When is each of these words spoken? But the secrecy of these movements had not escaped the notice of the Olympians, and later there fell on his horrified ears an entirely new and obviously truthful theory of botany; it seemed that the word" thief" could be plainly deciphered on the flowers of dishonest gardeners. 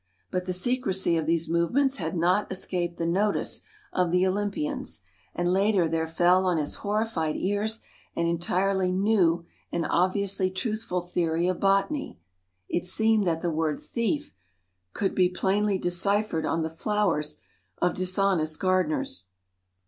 But 0.31 0.47
the 0.47 0.51
secrecy 0.53 1.15
of 1.15 1.27
these 1.27 1.47
movements 1.47 1.97
had 1.97 2.17
not 2.17 2.51
escaped 2.51 2.97
the 2.97 3.05
notice 3.05 3.61
of 3.93 4.09
the 4.09 4.25
Olympians, 4.25 5.01
and 5.35 5.53
later 5.53 5.87
there 5.87 6.07
fell 6.07 6.47
on 6.47 6.57
his 6.57 6.77
horrified 6.77 7.35
ears 7.37 7.81
an 8.15 8.25
entirely 8.25 8.91
new 8.91 9.45
and 9.71 9.85
obviously 9.87 10.49
truthful 10.49 11.01
theory 11.01 11.47
of 11.47 11.59
botany; 11.59 12.17
it 12.67 12.87
seemed 12.87 13.27
that 13.27 13.41
the 13.43 13.51
word" 13.51 13.79
thief" 13.93 14.33
could 14.95 15.13
be 15.13 15.29
plainly 15.29 15.77
deciphered 15.77 16.47
on 16.47 16.63
the 16.63 16.71
flowers 16.71 17.37
of 17.79 17.93
dishonest 17.93 18.59
gardeners. 18.59 19.25